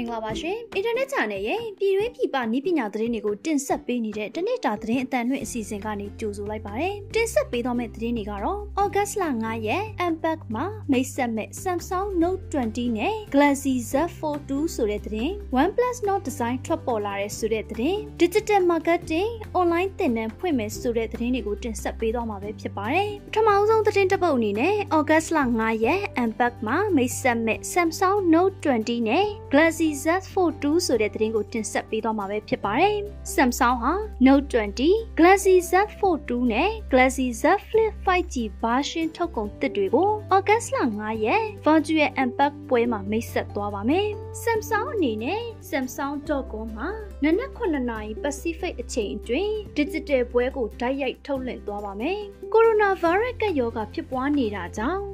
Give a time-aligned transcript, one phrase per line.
[0.00, 15.32] င်္ဂလာပါရှင်။ Internet Channel ရဲ့ပြည်တွင်းပြည်ပနည်းပညာသတင်းတွေကိုတင်ဆက်ပေးနေတဲ့တနေ့တာသတင်းအတန်လွှင့်အစီအစဉ်ကနေကြိုဆိုလိုက်ပါတယ်။တင်ဆက်ပေးသွားမယ့်သတင်းတွေကတော့ August လ9ရက် Unpack မှာမိတ်ဆက်မဲ့ Samsung Note 20နဲ့ Galaxy Z Fold 2ဆိုတဲ့သတင်း
[15.60, 19.30] OnePlus Note Design ထွက်ပေါ်လာတဲ့ဆိုတဲ့သတင်း Digital Marketing
[19.60, 32.96] Online သင်တန်းဖွင့်မယ်ဆိုတဲ့သတင်းတွေကိုတင်ဆက်ပေးသွားမှာပဲဖြစ်ပါတယ်။ပထမဆုံးသတင်းတစ်ပုဒ်အနေနဲ့ August လ9ရက် Unpack မှာမိတ်ဆက်မဲ့ Samsung Note 20နဲ့ Galaxy Z Fold 2ဆိုတဲ့သတင်းကိုတင်ဆက်ပေးသွားမှာပဲဖြစ်ပါတယ်။
[33.34, 33.92] Samsung ဟာ
[34.26, 42.10] Note 20, Galaxy Z Fold 2နဲ့ Galaxy Z Flip 5G version ထုတ်ကုန်သစ်တွေကို August လ9ရက် Virtual
[42.22, 46.88] Unpack ပွဲမှာမိတ်ဆက်သွားပါမယ်။ Samsung အနေနဲ့ Samsung.com မှာ
[47.24, 52.20] နနက်9နာရီ Pacific အချိန်အတွင်း Digital ပွဲကိုတိုက်ရိုက်ထုတ်လွှင့်သွားပါမယ်။
[52.54, 55.04] Coronavirus ကပ်ရောဂါဖြစ်ပွားနေတာကြောင့်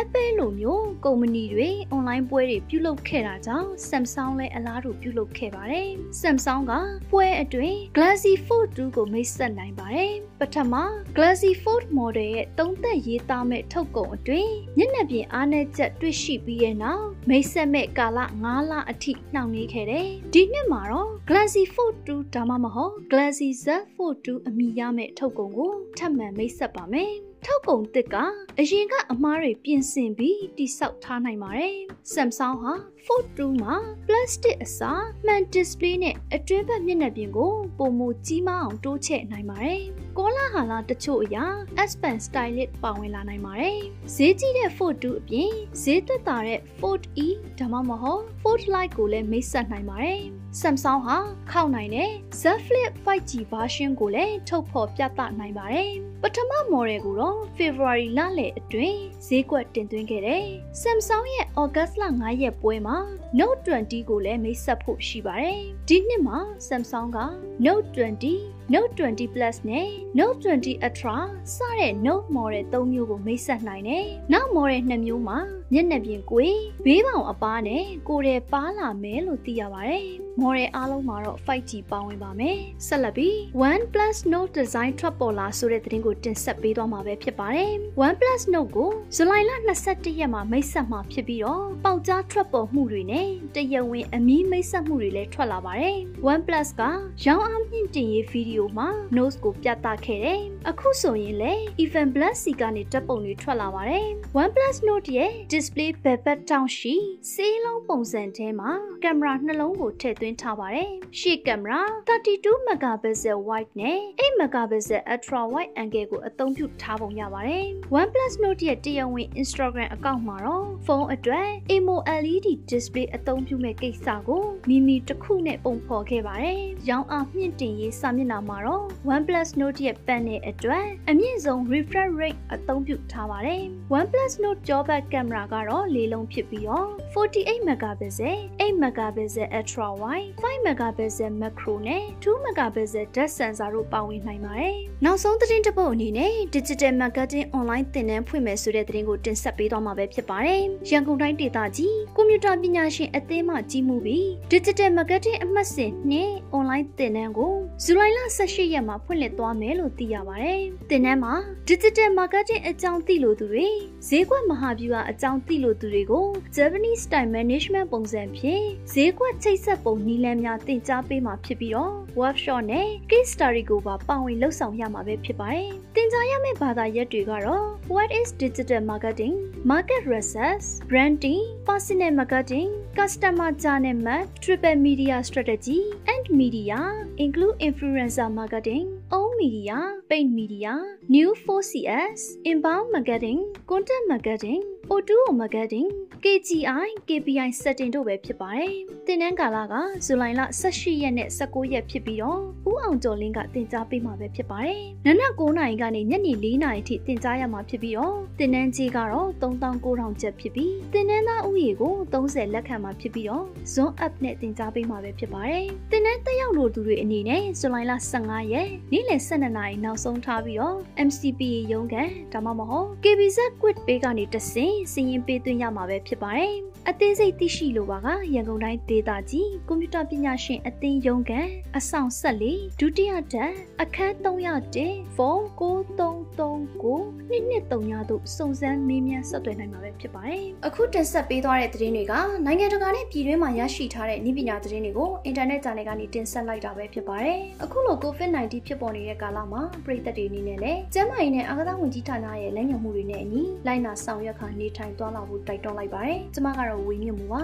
[0.00, 5.88] Apple လိုမျိုးကုမ္ပဏီတွေ online ပွဲတွေပြုလုပ်ခဲ့တာကြောင့် Samsung လည်းအလားတူပြုလုပ်ခဲ့ပါတယ်။
[6.20, 6.72] Samsung က
[7.10, 10.74] ပွဲအတွင်း Galaxy Fold 2ကိုမိတ်ဆက်နိုင်ပါတယ်။ပထမ
[11.16, 27.12] Galaxy Fold model ရဲ့သုံးသက်ရေးသားမဲ့ထုတ်ကုန်အတွင်းညနေပြင်အားနည်းချက်တွေ့ရှိပြီးတဲ့နောက်မိတ်ဆက်မဲ့ကာလ9လအထိနှောင့်နှေးခဲ့တယ်။ဒီနှစ်မှာတော့ Galaxy Fold 2ဒါမှမဟုတ် Galaxy Z Fold 2အမိရမဲ့ထုတ်ကုန်ကိုထပ်မံမိတ်ဆက်ပါမယ်။
[27.44, 28.16] ထောက်ကုန်တစ်က
[28.60, 31.76] အရင်ကအမားတွေပြင်ဆင်ပြီးတိဆောက်ထားနိုင်ပါတယ်။
[32.14, 32.72] Samsung ဟာ
[33.04, 33.74] Fold 2မှာ
[34.06, 39.80] plastic အစားမှန် display နဲ့အတွင်းဘက်မျက်နှာပြင်ကိုပုံမကြီးမားအောင်တိုးချဲ့နိုင်ပါတယ်။
[40.18, 41.44] ကောလာဟာလာတချို့အရာ
[41.90, 43.78] S Pen Stylish ပါဝင်လာနိုင်ပါတယ်။
[44.14, 45.50] ဈေးကြီးတဲ့ Fold 2အပြင်
[45.82, 50.20] ဈေးသက်သာတဲ့ Fold E ဒါမှမဟုတ် Fold Lite ကိုလည်းမိတ်ဆက်နိုင်ပါတယ်။
[50.60, 51.18] Samsung ဟာ
[51.50, 60.46] ခောက်နိုင်တဲ့ Z Flip 5G version ကိုလည်းထုတ်ဖော်ပြသနိုင်ပါတယ်။ ပထမ model ကိုတော့ February လလယ်အတွင်းဈေးကွက်တင်သွင်းခဲ့တယ်။
[60.82, 62.96] Samsung ရဲ့ August လ9ရက်ပွဲမှာ
[63.38, 66.38] Note 20ကိုလည်းမိတ်ဆက်ဖို့ရှိပါတယ်။ဒီနှစ်မှာ
[66.68, 67.18] Samsung က
[67.66, 71.16] Note 20 Note 20 Plus နဲ့ Note 20 Ultra
[71.54, 75.38] စတဲ့ Note model 3မျိုးကိုမိတ်ဆက်နိုင်တယ်။နောက် model 2မျိုးမှာ
[75.72, 80.06] မျက်နှာပြင်ကွေးဘေးပေါင်အပားနဲ့ကိုယ်တယ်ပါလာမယ်လို့သိရပါတယ်။
[80.40, 83.34] model အားလုံးမှာတော့ 5G ပါဝင်ပါမယ်။ဆက်လက်ပြီး
[83.68, 87.72] OnePlus Note Design ထွက်ပေါ်လာဆိုတဲ့သတင်းကိုတင်ဆက်ပေးသွားမှာပဲဖြစ်ပါတယ်။
[88.04, 89.50] OnePlus Note ကိုဇူလိုင်လ
[89.86, 95.96] 22ရက်မှာမိတ်ဆက်မှာဖြစ်ပြီးတော့ပေါက်ကြားထွက်ပေါ်မှုတွေနဲ့တရဝင်းအမီးမိတ်ဆက်မှုတွေလည်းထွက်လာပါတယ်။
[96.30, 96.82] OnePlus က
[97.24, 104.06] ရောင်းအားမြင့်တင်ရေးဗီဒီယိုမှာ Note ကိုပြသခဲ့တယ်။အခုဆိုရင်လည်း Even Black စီကနေတပ်ပုံတွေထွက်လာပါတယ်။
[104.40, 106.94] OnePlus Note ရဲ့ display ဘက်ဘက်တောင်ရှိ
[107.32, 108.70] စေးလုံးပုံစံထဲမှာ
[109.04, 117.64] ကင်မရာနှလုံးကိုထည့်သွင်းထားပါတယ်။ရှေ့ကင်မရာ32 megapixel wide နဲ့8 megapixel ultra wide angle ကိုအသုံးပြုထားပုံရပါတယ်။
[117.98, 132.40] OnePlus Note ရဲ့တရားဝင် Instagram အကောင့်မှာတော့ဖုန်းအတွက် AMOLED display အသုံးပြုမဲ့ကိစ္စကိုမိမိတစ်ခုနဲ့ပုံဖော်ခဲ့ပါတယ်။ရောင်းအားမြင့်တင်ရေးစာမျက်နှာမှာတော့ OnePlus Note ရဲ့ panel အတွက်အမြင့်ဆုံး refresh rate
[132.54, 133.62] အသုံးပြုထားပါတယ်။
[133.96, 143.68] OnePlus Note ကြောဘက်ကင်မရာကတော့လေးလုံးဖြစ်ပြီးတော့48 megapixel, 8 megapixel ultra wide, 5 megapixel macro နဲ့2 megapixel depth sensor
[143.74, 157.54] တို့ပါဝင်နိုင်ပါတယ်။နောက်ဆုံးသတင်းတစ်ပုဒ်အနေနဲ့ digital marketing online သင်တန်းဖွင့်မယ်ဆိုတဲ့သတင်းကိုတင်ဆက်ပေးသွားမှာပဲဖြစ်ပါတယ်။ရန်ကုန်တိုင်းဒေသကြီးကွန်ပျူတာပညာရှင်အသင်းမှကြီးမှုပြီး digital marketing အမှတ်စဉ်နဲ့ online သင်တန်းကို
[157.84, 160.60] ဇူလိုင်လ18ရက်မှာဖွင့်လှစ်သွားမယ်လို့သိရပါတယ်။
[160.90, 161.34] သင်တန်းမှာ
[161.68, 163.68] digital marketing အကြောင်းသိလို့သူတွေ
[164.08, 166.26] ဈေးကွက်မဟာဗျူဟာအကြောင်းသိလို့သူတွေကို
[166.56, 179.34] Japanese style management ပုံစံဖြင့်ဈေးကွက်ချိတ်ဆက်ပုံနည်းလမ်းများသင်ကြားပေးမှာဖြစ်ပြီးတော့ workshop နဲ့ case study ကိုပါပါဝင်လှုပ်ဆောင်ရမှာပဲဖြစ်ပါတယ်။သင်ကြားရမယ့်ဘာသာရပ်တွေကတော့ What is digital marketing,
[179.64, 182.68] market research, branding, personal marketing,
[182.98, 185.80] customer journey map, triple media strategy,
[186.12, 186.78] and media,
[187.24, 190.78] include influencer marketing, own media, paid media,
[191.08, 195.88] new 4CS, inbound marketing, content marketing, O2O marketing,
[196.24, 198.72] KGI, KPI setting တို့ပဲဖြစ်ပါတယ်။
[199.06, 199.74] သင်တန်းကာလက
[200.04, 220.76] ဇူလိုင်လ18ရက်နဲ့19ရက်ဖြစ်ပြီးတော့ဦးအောင်ကျော်လင်းကသင်ကြားပေးမှာပဲဖြစ်ပါတယ်။နနက်9နာရီကနေညနေ4နာရီထိသင်ကြားရမှာဖြစ်ပြီးတော့သင်တန်းကြီးကတော့3900ကျပ်ဖြစ်ပြီးသင်တန်းသားဦးရေကို30လက်ခံမှာဖြစ်ပြီးတော့ Zoom app နဲ့သင်ကြားပေးမှာပဲဖြစ်ပါတယ်။သင်တန်းတက်ရောက်လို့သူတွေအနေနဲ့ဇူလိုင်လ15ရက်နေ့လယ်12နာရီနောက်ဆုံးထားပြီးတော့
[221.06, 226.54] MCPA ရုံးကန်ဒါမှမဟုတ် KBZ Quit Pay ကနေတဆင့်စီရင်ပေးသွင်းရမှာပဲဖြစ်ပါတယ်။
[226.90, 231.32] အသေးစိတ်သိရှိလိုပါကရန်ကုန်တိုင်းဒေသကြီးကွန်ပျူတာပညာရှင်အသင်းရုံးက
[231.76, 233.52] အဆောင်ဆက်လေးဒုတိယတက်
[233.82, 242.14] အခန်း301ဖုန်း9339နှစ်နှစ်3ညသို့စုံစမ်းမေးမြန်းဆက်သွယ်နိုင်မှာပဲဖြစ်ပါတယ်။အခုတင်ဆက်ပေးသွားတဲ့သတင်းတွေက
[242.46, 257.42] နိုင်ငံတကာနဲ့ပြည်တွင်းမှာရရှိထားတဲ့နည်းပညာသတင်းတွေကိုအင်တာနက်ဂျာနယ်ကနေတင်ဆက်လိုက်တာပဲဖြစ်ပါတယ်။အခုလို COVID-19 ဖြစ်ပေါ်နေတဲ့ကာလမှာပြည်သက်တွေအနေနဲ့လည်းကျန်းမာရေးနဲ့အာကစားဝန်ကြီးဌာနရဲ့လမ်းညွှန်မှုတွေနဲ့အညီလိုက်နာဆောင်ရွက်ခါနေထိုင်သွားလာဖို့တိုက်တွန်းလိုက်ပါတယ်။ကျွန်မကတော့ဝေမြင့်မှုပါ